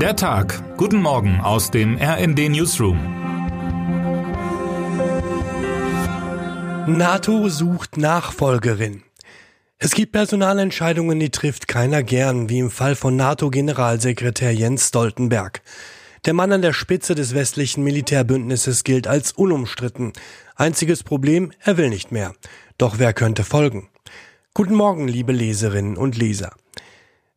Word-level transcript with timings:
Der 0.00 0.14
Tag. 0.14 0.76
Guten 0.76 1.00
Morgen 1.00 1.40
aus 1.40 1.70
dem 1.70 1.96
RND 1.96 2.50
Newsroom. 2.50 2.98
NATO 6.86 7.48
sucht 7.48 7.96
Nachfolgerin. 7.96 9.04
Es 9.78 9.94
gibt 9.94 10.12
Personalentscheidungen, 10.12 11.18
die 11.18 11.30
trifft 11.30 11.66
keiner 11.66 12.02
gern, 12.02 12.50
wie 12.50 12.58
im 12.58 12.70
Fall 12.70 12.94
von 12.94 13.16
NATO-Generalsekretär 13.16 14.52
Jens 14.52 14.88
Stoltenberg. 14.88 15.62
Der 16.26 16.34
Mann 16.34 16.52
an 16.52 16.60
der 16.60 16.74
Spitze 16.74 17.14
des 17.14 17.34
westlichen 17.34 17.82
Militärbündnisses 17.82 18.84
gilt 18.84 19.06
als 19.06 19.32
unumstritten. 19.32 20.12
Einziges 20.56 21.04
Problem, 21.04 21.52
er 21.60 21.78
will 21.78 21.88
nicht 21.88 22.12
mehr. 22.12 22.34
Doch 22.76 22.98
wer 22.98 23.14
könnte 23.14 23.44
folgen? 23.44 23.88
Guten 24.52 24.74
Morgen, 24.74 25.08
liebe 25.08 25.32
Leserinnen 25.32 25.96
und 25.96 26.18
Leser. 26.18 26.52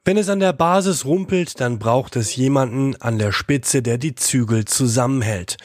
Wenn 0.09 0.17
es 0.17 0.29
an 0.29 0.39
der 0.39 0.53
Basis 0.53 1.05
rumpelt, 1.05 1.59
dann 1.59 1.77
braucht 1.77 2.15
es 2.15 2.35
jemanden 2.35 2.95
an 2.99 3.19
der 3.19 3.31
Spitze, 3.31 3.83
der 3.83 3.99
die 3.99 4.15
Zügel 4.15 4.65
zusammenhält. 4.65 5.57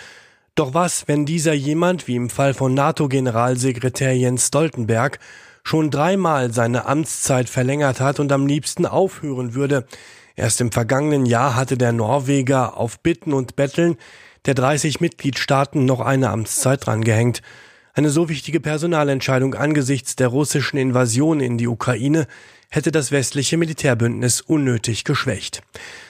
Doch 0.54 0.74
was, 0.74 1.08
wenn 1.08 1.24
dieser 1.24 1.54
jemand, 1.54 2.08
wie 2.08 2.16
im 2.16 2.28
Fall 2.28 2.52
von 2.52 2.74
NATO-Generalsekretär 2.74 4.14
Jens 4.14 4.48
Stoltenberg, 4.48 5.18
schon 5.62 5.90
dreimal 5.90 6.52
seine 6.52 6.84
Amtszeit 6.84 7.48
verlängert 7.48 8.00
hat 8.00 8.20
und 8.20 8.30
am 8.32 8.46
liebsten 8.46 8.84
aufhören 8.84 9.54
würde? 9.54 9.86
Erst 10.36 10.60
im 10.60 10.72
vergangenen 10.72 11.24
Jahr 11.24 11.56
hatte 11.56 11.78
der 11.78 11.92
Norweger 11.92 12.76
auf 12.76 13.00
Bitten 13.00 13.32
und 13.32 13.56
Betteln 13.56 13.96
der 14.44 14.52
30 14.52 15.00
Mitgliedstaaten 15.00 15.86
noch 15.86 16.00
eine 16.00 16.28
Amtszeit 16.28 16.84
drangehängt. 16.84 17.40
Eine 17.96 18.10
so 18.10 18.28
wichtige 18.28 18.58
Personalentscheidung 18.58 19.54
angesichts 19.54 20.16
der 20.16 20.26
russischen 20.26 20.78
Invasion 20.78 21.38
in 21.38 21.58
die 21.58 21.68
Ukraine 21.68 22.26
hätte 22.68 22.90
das 22.90 23.12
westliche 23.12 23.56
Militärbündnis 23.56 24.40
unnötig 24.40 25.04
geschwächt. 25.04 25.62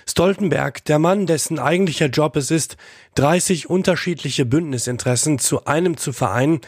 Stoltenberg, 0.09 0.83
der 0.87 0.99
Mann, 0.99 1.27
dessen 1.27 1.59
eigentlicher 1.59 2.07
Job 2.07 2.37
es 2.37 2.51
ist, 2.51 2.79
30 3.17 3.69
unterschiedliche 3.69 4.47
Bündnisinteressen 4.47 5.39
zu 5.39 5.67
einem 5.67 5.99
zu 5.99 6.15
vereinen, 6.15 6.63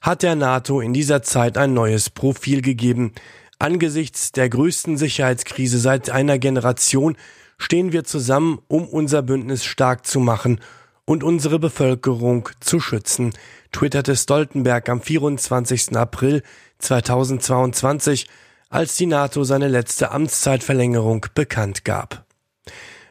hat 0.00 0.22
der 0.22 0.36
NATO 0.36 0.80
in 0.80 0.94
dieser 0.94 1.22
Zeit 1.22 1.58
ein 1.58 1.74
neues 1.74 2.08
Profil 2.08 2.62
gegeben. 2.62 3.12
Angesichts 3.58 4.32
der 4.32 4.48
größten 4.48 4.96
Sicherheitskrise 4.96 5.78
seit 5.78 6.08
einer 6.08 6.38
Generation 6.38 7.18
stehen 7.58 7.92
wir 7.92 8.04
zusammen, 8.04 8.58
um 8.68 8.88
unser 8.88 9.20
Bündnis 9.20 9.66
stark 9.66 10.06
zu 10.06 10.18
machen 10.18 10.60
und 11.04 11.24
unsere 11.24 11.58
Bevölkerung 11.58 12.48
zu 12.60 12.80
schützen, 12.80 13.32
twitterte 13.72 14.16
Stoltenberg 14.16 14.88
am 14.88 15.00
24. 15.00 15.96
April 15.96 16.42
2022, 16.78 18.28
als 18.68 18.96
die 18.96 19.06
NATO 19.06 19.44
seine 19.44 19.68
letzte 19.68 20.10
Amtszeitverlängerung 20.12 21.26
bekannt 21.34 21.84
gab. 21.84 22.24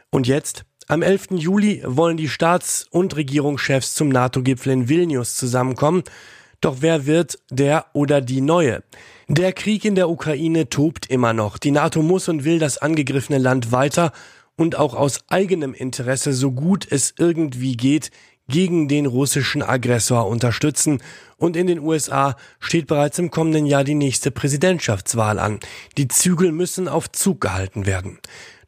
Und 0.09 0.27
jetzt? 0.27 0.65
Am 0.87 1.01
11. 1.01 1.27
Juli 1.31 1.81
wollen 1.85 2.17
die 2.17 2.27
Staats- 2.27 2.85
und 2.89 3.15
Regierungschefs 3.15 3.93
zum 3.93 4.09
NATO-Gipfel 4.09 4.73
in 4.73 4.89
Vilnius 4.89 5.37
zusammenkommen. 5.37 6.03
Doch 6.59 6.77
wer 6.81 7.05
wird 7.05 7.39
der 7.49 7.85
oder 7.93 8.19
die 8.19 8.41
Neue? 8.41 8.83
Der 9.29 9.53
Krieg 9.53 9.85
in 9.85 9.95
der 9.95 10.09
Ukraine 10.09 10.67
tobt 10.67 11.05
immer 11.05 11.31
noch. 11.31 11.57
Die 11.57 11.71
NATO 11.71 12.01
muss 12.01 12.27
und 12.27 12.43
will 12.43 12.59
das 12.59 12.77
angegriffene 12.77 13.37
Land 13.37 13.71
weiter 13.71 14.11
und 14.61 14.75
auch 14.75 14.93
aus 14.93 15.21
eigenem 15.27 15.73
Interesse 15.73 16.33
so 16.33 16.51
gut 16.51 16.85
es 16.87 17.15
irgendwie 17.17 17.75
geht 17.75 18.11
gegen 18.47 18.87
den 18.87 19.07
russischen 19.07 19.63
Aggressor 19.63 20.27
unterstützen. 20.27 21.01
Und 21.37 21.57
in 21.57 21.65
den 21.65 21.79
USA 21.79 22.35
steht 22.59 22.85
bereits 22.85 23.17
im 23.17 23.31
kommenden 23.31 23.65
Jahr 23.65 23.83
die 23.83 23.95
nächste 23.95 24.29
Präsidentschaftswahl 24.29 25.39
an. 25.39 25.59
Die 25.97 26.07
Zügel 26.07 26.51
müssen 26.51 26.87
auf 26.87 27.11
Zug 27.11 27.41
gehalten 27.41 27.87
werden. 27.87 28.19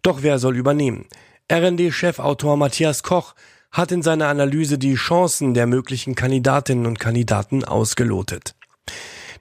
Doch 0.02 0.24
wer 0.24 0.40
soll 0.40 0.58
übernehmen? 0.58 1.06
RND-Chefautor 1.52 2.58
Matthias 2.58 3.04
Koch 3.04 3.36
hat 3.72 3.92
in 3.92 4.02
seiner 4.02 4.30
Analyse 4.30 4.80
die 4.80 4.96
Chancen 4.96 5.54
der 5.54 5.68
möglichen 5.68 6.16
Kandidatinnen 6.16 6.88
und 6.88 7.00
Kandidaten 7.00 7.64
ausgelotet. 7.64 8.56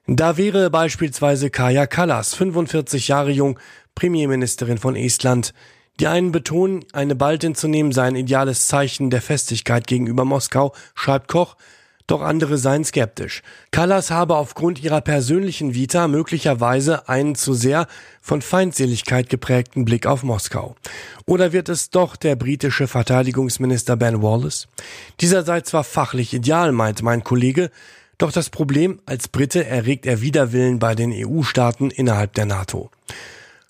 Da 0.07 0.37
wäre 0.37 0.69
beispielsweise 0.69 1.49
Kaja 1.49 1.87
Kallas, 1.87 2.35
45 2.35 3.09
Jahre 3.09 3.31
jung, 3.31 3.59
Premierministerin 3.95 4.77
von 4.77 4.97
Estland. 4.97 5.55
Die 6.01 6.07
einen 6.07 6.33
betonen, 6.33 6.85
eine 6.93 7.15
Baltin 7.15 7.55
zu 7.55 7.69
nehmen 7.69 7.93
sei 7.93 8.05
ein 8.05 8.17
ideales 8.17 8.67
Zeichen 8.67 9.11
der 9.11 9.23
Festigkeit 9.23 9.87
gegenüber 9.87 10.25
Moskau, 10.25 10.73
schreibt 10.95 11.29
Koch, 11.29 11.57
doch 12.07 12.21
andere 12.21 12.59
seien 12.59 12.85
skeptisch. 12.85 13.43
Callas 13.71 14.11
habe 14.11 14.37
aufgrund 14.37 14.83
ihrer 14.83 15.01
persönlichen 15.01 15.75
Vita 15.75 16.09
möglicherweise 16.09 17.09
einen 17.09 17.37
zu 17.37 17.55
sehr 17.55 17.87
von 18.21 18.43
Feindseligkeit 18.43 19.29
geprägten 19.29 19.85
Blick 19.85 20.07
auf 20.07 20.23
Moskau. 20.23 20.75
Oder 21.27 21.53
wird 21.53 21.69
es 21.69 21.91
doch 21.91 22.17
der 22.17 22.37
britische 22.37 22.89
Verteidigungsminister 22.89 23.97
Ben 23.97 24.23
Wallace? 24.23 24.69
Dieser 25.21 25.45
sei 25.45 25.61
zwar 25.61 25.85
fachlich 25.85 26.35
ideal, 26.35 26.73
meint 26.73 27.03
mein 27.03 27.23
Kollege, 27.23 27.71
doch 28.19 28.33
das 28.33 28.51
Problem, 28.51 29.01
als 29.07 29.29
Brite 29.29 29.65
erregt 29.65 30.07
er 30.07 30.21
Widerwillen 30.21 30.79
bei 30.79 30.95
den 30.95 31.13
EU-Staaten 31.13 31.91
innerhalb 31.91 32.35
der 32.35 32.47
NATO. 32.47 32.91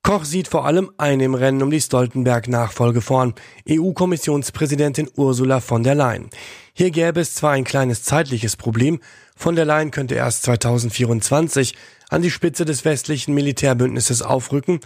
Koch 0.05 0.25
sieht 0.25 0.49
vor 0.49 0.67
allem 0.67 0.91
einen 0.99 1.21
im 1.21 1.35
Rennen 1.35 1.63
um 1.63 1.71
die 1.71 1.81
Stoltenberg-Nachfolge 1.81 3.01
vorn, 3.01 3.35
EU-Kommissionspräsidentin 3.71 5.09
Ursula 5.15 5.61
von 5.61 5.85
der 5.85 5.95
Leyen. 5.95 6.29
Hier 6.73 6.91
gäbe 6.91 7.21
es 7.21 7.37
zwar 7.37 7.53
ein 7.53 7.63
kleines 7.63 8.03
zeitliches 8.03 8.57
Problem, 8.57 8.99
von 9.37 9.55
der 9.55 9.65
Leyen 9.65 9.93
könnte 9.93 10.17
erst 10.17 10.43
2024 10.43 11.77
an 12.11 12.21
die 12.21 12.33
Spitze 12.33 12.65
des 12.65 12.85
westlichen 12.85 13.33
Militärbündnisses 13.33 14.23
aufrücken, 14.23 14.81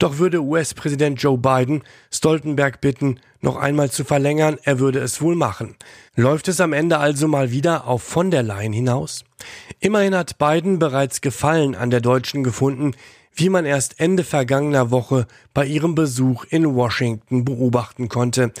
doch 0.00 0.18
würde 0.18 0.42
US-Präsident 0.42 1.22
Joe 1.22 1.38
Biden 1.38 1.84
Stoltenberg 2.10 2.80
bitten, 2.80 3.20
noch 3.40 3.56
einmal 3.56 3.92
zu 3.92 4.02
verlängern, 4.02 4.58
er 4.64 4.80
würde 4.80 4.98
es 4.98 5.22
wohl 5.22 5.36
machen. 5.36 5.76
Läuft 6.16 6.48
es 6.48 6.60
am 6.60 6.72
Ende 6.72 6.98
also 6.98 7.28
mal 7.28 7.52
wieder 7.52 7.86
auf 7.86 8.02
von 8.02 8.32
der 8.32 8.42
Leyen 8.42 8.72
hinaus? 8.72 9.24
Immerhin 9.78 10.16
hat 10.16 10.38
Biden 10.38 10.80
bereits 10.80 11.20
Gefallen 11.20 11.76
an 11.76 11.90
der 11.90 12.00
Deutschen 12.00 12.42
gefunden, 12.42 12.94
wie 13.36 13.50
man 13.50 13.66
erst 13.66 14.00
Ende 14.00 14.24
vergangener 14.24 14.90
Woche 14.90 15.26
bei 15.54 15.66
ihrem 15.66 15.94
Besuch 15.94 16.44
in 16.48 16.74
Washington 16.74 17.44
beobachten 17.44 18.08
konnte. 18.08 18.52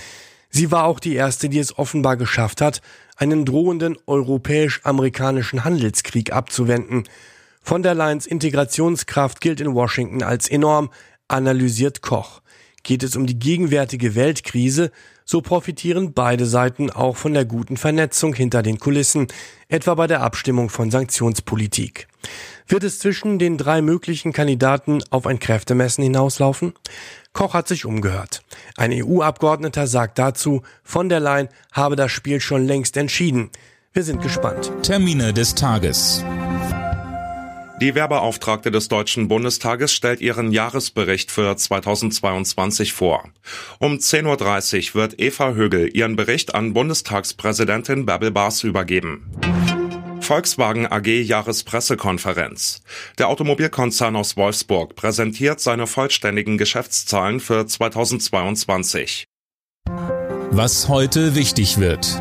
Sie 0.50 0.70
war 0.70 0.84
auch 0.84 1.00
die 1.00 1.14
erste, 1.14 1.48
die 1.48 1.58
es 1.58 1.76
offenbar 1.78 2.16
geschafft 2.16 2.60
hat, 2.60 2.82
einen 3.16 3.44
drohenden 3.44 3.96
europäisch-amerikanischen 4.06 5.64
Handelskrieg 5.64 6.32
abzuwenden. 6.32 7.04
Von 7.62 7.82
der 7.82 7.94
Leyen's 7.94 8.26
Integrationskraft 8.26 9.40
gilt 9.40 9.60
in 9.60 9.74
Washington 9.74 10.22
als 10.22 10.48
enorm, 10.48 10.90
analysiert 11.26 12.02
Koch. 12.02 12.42
Geht 12.86 13.02
es 13.02 13.16
um 13.16 13.26
die 13.26 13.36
gegenwärtige 13.36 14.14
Weltkrise, 14.14 14.92
so 15.24 15.40
profitieren 15.40 16.12
beide 16.12 16.46
Seiten 16.46 16.88
auch 16.88 17.16
von 17.16 17.34
der 17.34 17.44
guten 17.44 17.76
Vernetzung 17.76 18.32
hinter 18.32 18.62
den 18.62 18.78
Kulissen, 18.78 19.26
etwa 19.66 19.96
bei 19.96 20.06
der 20.06 20.22
Abstimmung 20.22 20.70
von 20.70 20.92
Sanktionspolitik. 20.92 22.06
Wird 22.68 22.84
es 22.84 23.00
zwischen 23.00 23.40
den 23.40 23.58
drei 23.58 23.82
möglichen 23.82 24.32
Kandidaten 24.32 25.02
auf 25.10 25.26
ein 25.26 25.40
Kräftemessen 25.40 26.04
hinauslaufen? 26.04 26.74
Koch 27.32 27.54
hat 27.54 27.66
sich 27.66 27.86
umgehört. 27.86 28.44
Ein 28.76 28.92
EU-Abgeordneter 28.92 29.88
sagt 29.88 30.20
dazu, 30.20 30.62
von 30.84 31.08
der 31.08 31.18
Leyen 31.18 31.48
habe 31.72 31.96
das 31.96 32.12
Spiel 32.12 32.40
schon 32.40 32.64
längst 32.64 32.96
entschieden. 32.96 33.50
Wir 33.94 34.04
sind 34.04 34.22
gespannt. 34.22 34.70
Termine 34.84 35.32
des 35.32 35.56
Tages. 35.56 36.24
Die 37.78 37.94
Werbeauftragte 37.94 38.70
des 38.70 38.88
Deutschen 38.88 39.28
Bundestages 39.28 39.92
stellt 39.92 40.22
ihren 40.22 40.50
Jahresbericht 40.50 41.30
für 41.30 41.54
2022 41.54 42.94
vor. 42.94 43.24
Um 43.78 43.96
10.30 43.96 44.88
Uhr 44.88 44.94
wird 44.94 45.20
Eva 45.20 45.52
Högel 45.52 45.94
ihren 45.94 46.16
Bericht 46.16 46.54
an 46.54 46.72
Bundestagspräsidentin 46.72 48.06
Bärbel 48.06 48.30
Baas 48.30 48.64
übergeben. 48.64 49.30
Volkswagen 50.20 50.90
AG 50.90 51.06
Jahrespressekonferenz. 51.06 52.80
Der 53.18 53.28
Automobilkonzern 53.28 54.16
aus 54.16 54.38
Wolfsburg 54.38 54.96
präsentiert 54.96 55.60
seine 55.60 55.86
vollständigen 55.86 56.56
Geschäftszahlen 56.56 57.40
für 57.40 57.66
2022. 57.66 59.26
Was 60.50 60.88
heute 60.88 61.34
wichtig 61.34 61.78
wird. 61.78 62.18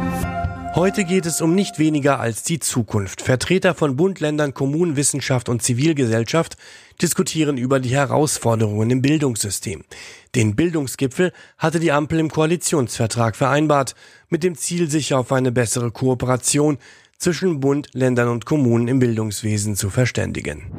Heute 0.75 1.05
geht 1.05 1.25
es 1.25 1.39
um 1.39 1.55
nicht 1.55 1.79
weniger 1.79 2.19
als 2.19 2.43
die 2.43 2.59
Zukunft. 2.59 3.21
Vertreter 3.21 3.73
von 3.73 3.95
Bund, 3.95 4.19
Ländern, 4.19 4.53
Kommunen, 4.53 4.97
Wissenschaft 4.97 5.47
und 5.47 5.61
Zivilgesellschaft 5.63 6.57
diskutieren 7.01 7.57
über 7.57 7.79
die 7.79 7.95
Herausforderungen 7.95 8.89
im 8.89 9.01
Bildungssystem. 9.01 9.85
Den 10.35 10.57
Bildungsgipfel 10.57 11.31
hatte 11.57 11.79
die 11.79 11.93
Ampel 11.93 12.19
im 12.19 12.29
Koalitionsvertrag 12.29 13.37
vereinbart, 13.37 13.95
mit 14.27 14.43
dem 14.43 14.57
Ziel, 14.57 14.89
sich 14.89 15.13
auf 15.13 15.31
eine 15.31 15.53
bessere 15.53 15.91
Kooperation 15.91 16.77
zwischen 17.17 17.61
Bund, 17.61 17.87
Ländern 17.93 18.27
und 18.27 18.45
Kommunen 18.45 18.89
im 18.89 18.99
Bildungswesen 18.99 19.77
zu 19.77 19.89
verständigen. 19.89 20.73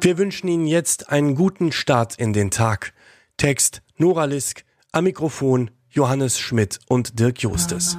Wir 0.00 0.16
wünschen 0.16 0.46
Ihnen 0.46 0.68
jetzt 0.68 1.08
einen 1.10 1.34
guten 1.34 1.72
Start 1.72 2.14
in 2.20 2.32
den 2.32 2.52
Tag. 2.52 2.92
Text 3.36 3.82
Nora 3.96 4.26
Lisk, 4.26 4.64
am 4.92 5.02
Mikrofon 5.02 5.72
Johannes 5.90 6.38
Schmidt 6.38 6.78
und 6.86 7.18
Dirk 7.18 7.40
Justes. 7.40 7.98